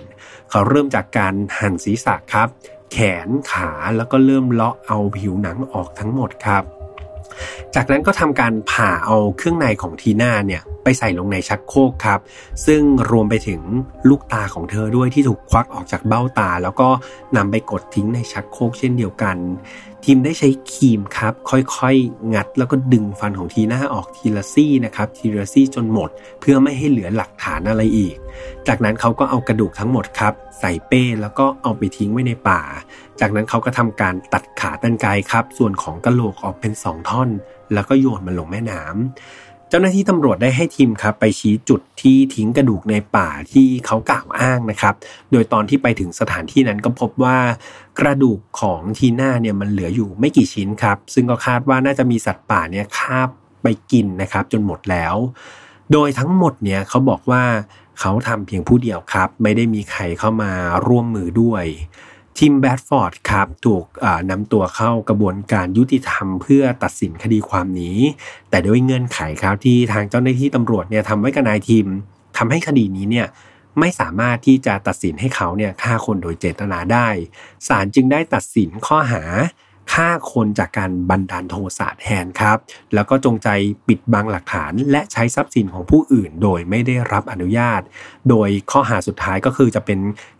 [0.49, 2.47] เขาเริ่มจากการหั่นศีรษะครับ
[2.91, 6.63] แขนขาแล้วก็เริ่มเลาะเอาผิวหนังออกทั้งหมดครับ
[7.75, 12.19] จากนั้นก็ทำการผ่าเอาเครื่องในของทีน่าเนี่ยไปใส่ลงในชักโครกครับ
[12.65, 13.61] ซึ่งรวมไปถึง
[14.09, 16.87] ลูกตาของเธอด้วยที่ถูกควักออกจากเบ้าตา แล้วก็
[17.37, 19.37] นำไปกดทิ้งในชักโครกเช่นเดียวกัน
[20.07, 28.15] ทีมได้ใช้ครีมครับ ค่อยๆ งัดแล้วก็ดึงฟันของทีน่าออกทีละซี่นะครับทีละซี่จนหมด เพื่อไม่ให้เหลือหลักฐานอะไรอีก
[28.67, 32.61] จากนั้นเขาก็เอากระดูกทั้งหมดครับ ใส่เป้แล้วก็เอาไปทิ้งไว้ในป่า
[33.19, 37.29] จากนั้นเขาก็ทำการตัดขาตันไกครับ ส่วนของกระโหลกออกเป็นสองท่อน
[37.73, 44.93] แล้วก็โยนมันลงแม่น้ำเจ้าหน้าที่ตำรวจได้ให้ทีมครับไปชี้จุดที่ทิ้งกระดูกในป่าที่เขากล่าวอ้างนะครับ
[45.31, 47.37] โดยตอนที่ไปถึงสถานที่นั้นก็พบว่า
[47.99, 53.29] กระดูกของทีน่าเนี่ยมันเหลืออยู่ไม่กี่ชิ้นครับ ซึ่งก็คาดว่าน่าจะมีสัตว์ป่าเนี่ยคาบ
[53.63, 55.15] ไปกินนะครับ จนหมดแล้ว
[55.91, 57.43] โดยทั้งหมดเนี่ยเขาบอกว่า
[57.99, 60.51] เขาทำเพียงผู้เดียวครับ ไม่ได้มีใครเข้ามา
[60.87, 61.65] ร่วมมือด้วย
[62.39, 63.85] ทิมแบดฟอร์ดครับถูก
[64.31, 67.97] นำตัวเข้ากระบวนการยุติธรรมเพื่อตัดสินคดีความนี้
[68.49, 71.87] แต่ด้วยเงื่อนไขครับที่ทางเจ้าหน้าที่ตำรวจเนี่ยทำไว้กับนายทิม
[72.37, 73.27] ทำให้คดีนี้เนี่ย
[73.79, 77.07] ไม่สามารถที่จะตัดสินให้เขาเนี่ยฆ่าคนโดยเจตนาได้
[77.67, 79.23] ศาลจึงได้ตัดสินข้อหา
[79.93, 82.57] ฆ่าคนจากการบันดาลโทสะแทนครับ
[82.93, 83.49] แล้วก็จงใจ
[83.87, 87.81] ปิดบังหลักฐาน และใช้ทรัพย์สินของผู้อื่น โดยไม่ได้รับอนุญาต
[88.29, 89.99] โดยข้อหาสุดท้ายก็คือจะเป็น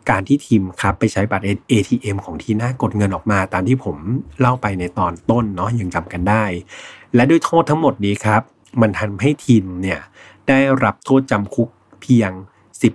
[0.10, 3.97] การที่ทีมครับไปใช้บัตร ATM ของทีน่ากดเงินออกมาตามที่ผม
[4.39, 6.43] เล่าไปในตอนต้นเนาะยังจำกันได้
[7.15, 8.41] และด้วยโทษทั้งหมดนี้ครับ
[8.81, 9.99] มันทำให้ทีมเนี่ย
[10.47, 11.69] ได้รับโทษจำคุก
[12.01, 12.31] เพียง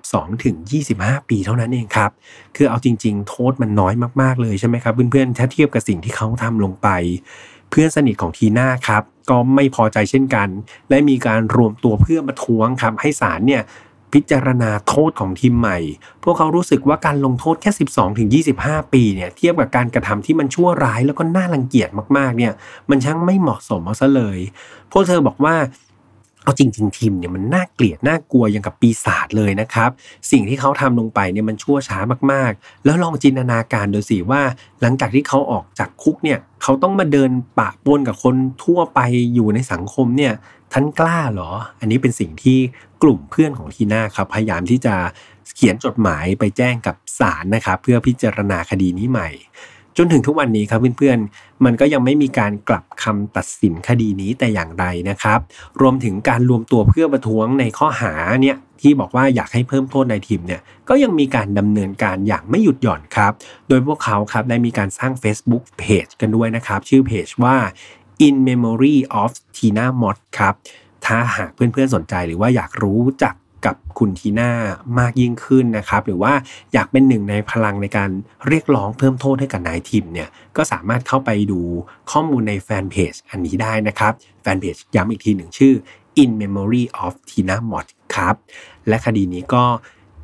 [0.06, 0.56] 12ถึง
[0.92, 2.10] 25 ปีเท่านั้นเองครับ
[2.56, 6.88] คือเอาจริง ๆ โทษมันน้อยมากๆเลยใช่ไหมครับเพื่อนๆถ้าเทียบกับสิ่งที่เขาทำลงไป
[7.70, 10.48] เพื่อนสนิทของทีน่าครับก็ไม่พอใจเช่นกัน
[10.88, 13.62] และมีการรวมตัวเพื่อมาท้วงครับให้ศาลเนี่ย
[14.12, 15.78] พิจารณาโทษของทีมใหม่
[16.24, 18.28] พวกเขารู้สึกว่าการลงโทษแค่ 12ถึง
[18.60, 22.52] 25 ปีเนี่ย เทียบกับการกระทำที่มันชั่วร้ายแล้วก็น่ารังเกียจมากๆ เนี่ย
[22.90, 24.38] มันช่างไม่เหมาะสมเอาซะเลย
[24.92, 25.54] พวกเธอบอกว่า
[26.44, 29.90] เอาจริงๆทีมเนี่ยมันน่าเกลียดน่ากลัวอย่างกับปีศาจเลยนะครับ
[30.30, 31.98] สิ่งที่เขาทำลงไปเนี่ยมันชั่วช้า
[32.32, 34.42] มากๆ แล้วลองจินตนาการดูสิว่า
[34.80, 39.00] หลังจากที่เขาออกจากคุกเนี่ยเขาต้องมาเดินปะปนกับคนทั่วไป
[39.34, 40.32] อยู่ในสังคมเนี่ย
[40.72, 41.50] ท่านกล้าเหรอ
[41.80, 42.58] อันนี้เป็นสิ่งที่
[43.02, 44.94] กลุ่มเพื่อนของทีน่าครับพยายามที่จะ
[45.56, 49.28] เขียนจดหมายไปแจ้งกับศาลนะครับ เพื่อพิจารณาคดีนี้ใหม่
[49.96, 55.38] จนถึงทุกวันนี้ครับเพื่อนๆ มันก็ยังไม่มีการกลับคำตัดสินคดีนี้แต่อย่างใดนะครับ
[55.80, 63.32] รวมถึงการรวมตัวเพื่อประท้วงในข้อหาเนี่ยที่บอกว่าอยากให้เพิ่มโทษในทีมเนี่ยก็ยังมีการดำเนินการอย่างไม่หยุดหย่อนครับ
[63.68, 67.56] โดยพวกเขาครับได้มีการสร้าง Facebook Page กันด้วยนะครับ ชื่อเพจว่า
[68.26, 70.54] In Memory of Tina Mott ครับ
[71.06, 73.34] ถ้าหากเพื่อนๆสนใจหรือว่าอยากรู้จัก
[73.66, 74.50] กับคุณทีน่า
[74.98, 76.32] มากยิ่งขึ้นนะครับ หรือว่า
[76.72, 78.10] อยากเป็นหนึ่งในพลังในการ
[78.46, 81.60] เรียกร้องเพิ่มโทษให้กับนายทิมเนี่ยก็สามารถเข้าไปดู
[82.10, 85.74] ข้อมูลในแฟนเพจอันนี้ได้นะครับ แฟนเพจย้ำอีกทีหนึ่งชื่อ
[86.22, 88.34] In Memory of Tina Mott ครับ
[88.88, 89.64] และคดีนี้ก็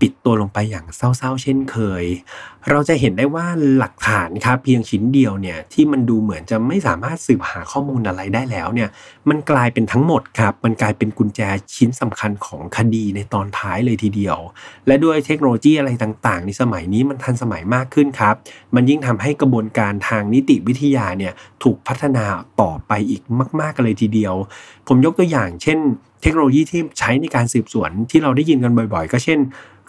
[0.01, 2.05] ปิดตัวลงไปอย่างเศร้าๆ เช่นเคย
[2.71, 8.89] เราจะเห็นได้ว่าหลักฐานครับเพียงชิ้นเดียวเนี่ยที่มันดูเหมือนจะไม่สามารถสืบหาข้อมูลอะไรได้แล้วเนี่ย
[9.29, 11.41] มันกลายเป็นทั้งหมดครับ มันกลายเป็นกุญแจ
[11.77, 14.39] ชิ้นสำคัญของคดีในตอนท้ายเลยทีเดียว
[14.87, 18.35] และด้วยเทคโนโลยีอะไรต่างๆ ในสมัยนี้มันทันสมัยมากขึ้นครับ
[18.75, 21.33] มันยิ่งทำให้กระบวนการทางนิติวิทยาเนี่ย
[21.63, 22.25] ถูกพัฒนา
[22.61, 23.23] ต่อไปอีก
[23.61, 24.35] มาก ๆ กันเลยทีเดียว
[24.89, 25.79] ผมยกตัวอย่าง เช่น
[26.27, 29.39] ทคโนโลยีที่ใช้ในการสืบสวนที่เราได้ยินกันบ่อย ๆ ก็เช่น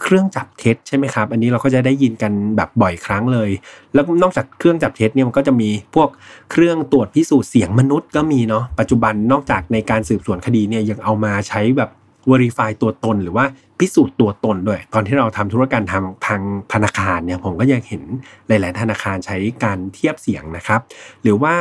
[0.02, 3.50] เครื่องจับเท็จใช่ไหมครับ อันนี้เราก็จะได้ยินกันแบบบ่อยครั้งเลย
[3.94, 6.08] แล้วนอกจากเครื่องจับเท็จเนี่ยมันก็จะมีพวก
[6.50, 11.90] เครื่องตรวจพิสูจน์เสียงมนุษย์ก็มีเนาะปัจจุบันนอกจากในการสืบสวนคดีเนี่ยยังเอามาใช้แบบ
[12.30, 13.46] verify ตัวตนหรือว่า
[13.78, 18.02] พิสูจน์ตัวตนด้วย ตอนที่เราทำธุรการทางทางธนาคารเนี่ยผมก็ยังเห็น
[18.48, 20.80] หลาย ๆ ธนาคารใช้การเทียบเสียงนะครับ
[21.22, 21.54] หรือว่า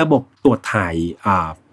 [0.00, 0.94] ระบบตรวจถ่าย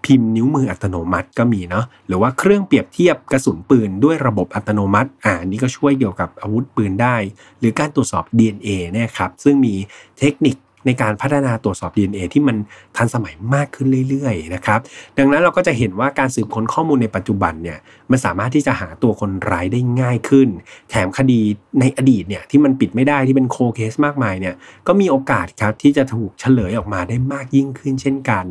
[0.04, 7.16] พิมพ์นิ้วมืออัตโนมัติก็มีเนาะหรือว่าเครื่องเปรียบเทียบกระสุนปืนด้วยระบบอัตโนมัติอ่านี่ก็ช่วยเกี่ยวกับอาวุธปืนได้
[7.58, 9.74] หรือการตรวจสอบ DNA เนี่ยครับซึ่งมี
[10.18, 10.56] เทคนิค
[10.86, 12.56] ในการพัฒนาตรวจสอบ DNA ที่มัน
[12.96, 14.80] ทันสมัยมากขึ้นเรื่อยๆนะครับ
[15.18, 17.78] ดังนั้นเราก็จะเห็นว่าการสืบค้นข้อมูลในปัจจุบันเนี่ย
[18.10, 20.48] มันสามารถที่จะหาตัวคนร้ายได้ง่ายขึ้น
[20.90, 21.40] แถมคดี
[21.80, 24.54] ในอดีตเนี่ยที่มันปิดไม่ได้ที่เป็นโคเคสมากมายเนี่ย
[24.86, 28.44] ก็มีโอกาสครับที่จะถูกเฉลยออกมาได้มากยิ่งขึ้นเช่นกัน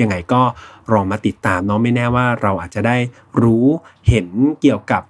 [0.00, 0.42] ยังไงก็
[0.92, 2.96] รอมาติดตามเนาะไม่แน่ว่าเราอาจจะได้
[3.42, 3.66] รู้
[4.08, 4.26] เห็น
[4.62, 5.02] เกี่ยวกับ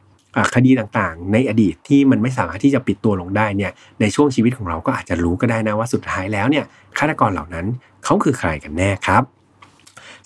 [0.55, 6.65] คดีต่างๆ ในอดีตที่มันไม่สามารถที่จะปิดตัวลงได้เนี่ยในช่วงชีวิตของเราก็อาจจะรู้ก็ได้นะว่าสุดท้ายแล้วเนี่ย
[6.99, 7.67] ฆาตกรเหล่านั้น
[8.05, 9.36] เขาคือใครกันแน่ครับ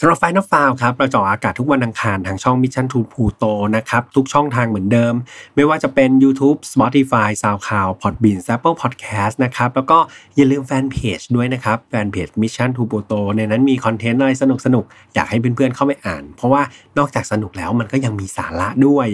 [0.02, 5.14] สำหรับไฟนอลฟาวครับเราจะออากาศทุกวันอังคารทางช่อง Mission to Pluto นะครับทุกช่องทางเหมือนเดิม
[5.56, 9.98] ไม่ว่าจะเป็น YouTube Spotify SoundCloud Podbean Apple Podcast นะครับแล้วก็
[10.36, 14.84] อย่าลืมแฟนเพจด้วยนะครับแฟนเพจ Mission to Pluto ในนั้นมีคอนเทนต์อะไรสนุกสนุก
[15.14, 16.62] อยากให้เพื่อนๆเข้าไปอ่าน เพราะว่า
[16.98, 19.08] นอกจากสนุกแล้วมันก็ยังมีสาระด้วย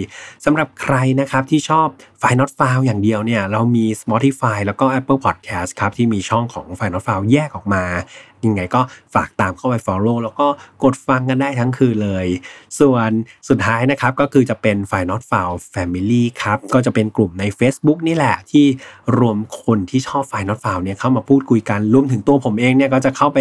[0.45, 1.87] สำหรับใครนะครับที่ชอบ
[2.19, 7.83] ไฟนอตฟาวอย่างเดียวเนี่ยเรามี Spotify แล้วก็ Apple Podcast ครับที่มีช่องของไฟนอตฟาวแยกออกมา
[8.47, 8.81] ยังไงก็
[9.15, 10.47] ฝากตามเข้าไป Follow แล้วก็
[10.83, 12.27] กดฟังกันได้ทั้งคืนเลย
[12.79, 13.09] ส่วน
[13.49, 18.65] สุดท้ายนะครับก็คือจะเป็น f i Not f o u n Family ครับก็จะเป็นกลุ่มใน Facebook นี่แหละที่
[19.17, 23.39] รวมคนที่ชอบ f i Not f o u n เนี่ยเข้ามาพูดคุยกันรวมถึงตัวผมเองเนี่ยก็จะเข้าไป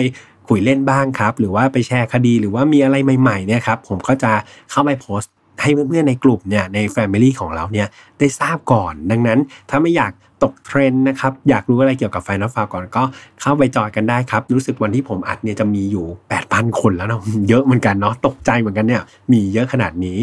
[0.48, 4.32] คุยเล่นบ้างครับ หรือว่าไปแชร์คดีหรือว่ามีอะไรใหม่ๆเนี่ยครับผมก็จะ
[4.70, 7.88] เข้าไปโพสต์ ให้เพื่อนๆในกลุ่มเนี่ยใน Family ของเราเนี่ย
[8.18, 9.38] ได้ทราบก่อน ดังนั้น
[9.70, 10.12] ถ้าไม่อยาก
[10.44, 13.02] ตกเทรนด์นะครับ อยากรู้อะไรเกี่ยวกับ File Not Found ก่อนก็
[13.40, 16.06] เข้าไปจอยกันได้ครับ รู้สึกวันที่ผมอัดเนี่ยจะมีอยู่
[16.42, 20.18] 8,000 คนแล้วเนาะเยอะเหมือนกันเนาะตกใจเหมือนกันเนี่ยมีเยอะขนาดนี้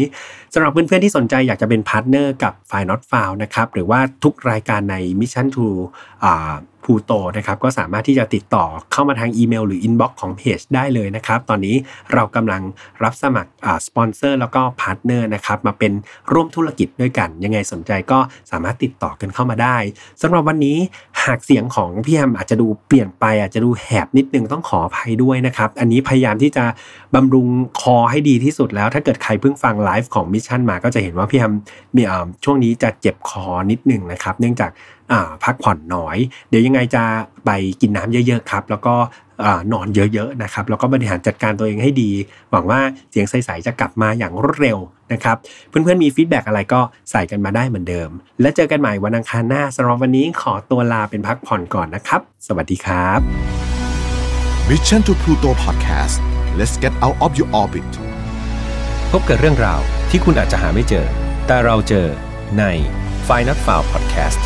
[0.54, 5.66] สำหรับเพื่อนๆที่สนใจอยากจะเป็น partner กับ File Not Found นะครับหรือว่าทุกรายการใน Mission to
[6.24, 11.76] อ่า Pluto นะครับก็สามารถที่จะติดต่อเข้ามาทางอีเมล หรือ inbox ของเพจได้เลยนะครับ ตอนนี้
[12.12, 12.62] เรากำลัง
[13.02, 13.50] รับสมัคร
[13.86, 15.92] สปอนเซอร์แล้วก็ partner นะครับมาเป็น
[16.32, 18.18] ร่วมธุรกิจด้วยกัน ยังไงสนใจก็
[18.50, 19.76] สามารถติดต่อกันเข้ามาได้
[20.22, 20.78] สำหรับวันนี้
[21.24, 26.64] หากเสียงของพี่แอมอาจจะดูเปลี่ยนไปอาจจะดูแหบนิดนึงต้องขออภัยด้วยนะครับ อันนี้พยายามที่จะ
[27.14, 27.46] บำรุง
[27.80, 31.52] คอให้ดีที่สุดแล้ว ถ้าเกิดใครเพิ่งฟังไลฟ์ของ Mission มาก็จะเห็นว่าพี่แอม
[31.96, 32.02] มี
[32.44, 34.70] ช่วงนี้จะเจ็บคอนิดนึงนะครับ เนื่องจาก
[35.44, 36.16] พักผ่อนน้อย
[36.48, 37.02] เดี๋ยวยังไงจะ
[37.44, 38.94] ไปกินน้ำเยอะ ๆ ครับ แล้วก็
[39.72, 42.10] นอนเยอะๆนะครับแล้วก็บริหารจัดการตัวเองให้ดี
[42.50, 44.78] หวังว่าเสียงใสๆจะกลับมาอย่างรวดเร็ว
[45.12, 45.36] นะครับ
[45.68, 53.20] เพื่อนๆมี feedback อะไรก็ใส่กันมาได้เหมือนเดิม และเจอกันใหม่วันอังคารหน้าสำหรับวันนี้ขอตัวลาเป็นพักผ่อนก่อนนะครับ สวัสดีครับ
[54.68, 56.16] Mission to Pluto Podcast
[56.58, 57.90] let's get out of your orbit
[59.12, 61.06] พบกับเรื่องราวที่คุณอาจจะหาไม่เจอ
[61.46, 62.06] แต่เราเจอ
[62.58, 62.64] ใน
[63.26, 64.40] f i n a l f i l e Podcast